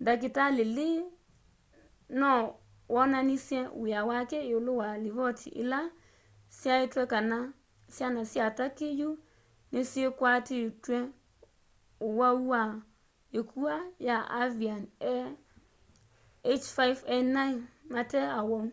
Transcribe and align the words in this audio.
ndakitali 0.00 0.64
lee 0.76 1.00
no 2.20 2.32
wonanisye 2.94 3.60
w'ia 3.80 4.00
wake 4.10 4.38
iulu 4.50 4.72
wa 4.82 4.88
livoti 5.04 5.48
ila 5.62 5.80
syaitye 6.58 7.02
kana 7.12 7.38
syana 7.94 8.22
sya 8.32 8.44
turkey 8.56 8.92
yu 9.00 9.10
nisikwatitw'e 9.72 10.98
ũwau 12.06 12.38
wa 12.52 12.62
ĩkua 13.38 13.74
ya 14.06 14.16
avian 14.42 14.82
a 15.12 15.14
h5n1 16.60 17.36
mate 17.92 18.20
awau 18.38 18.64